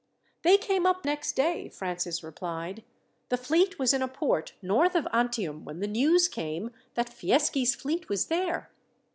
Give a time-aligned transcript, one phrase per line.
[0.41, 2.83] "They came up next day," Francis replied.
[3.29, 7.75] "The fleet was in a port north of Antium when the news came that Fieschi's
[7.75, 8.71] fleet was there.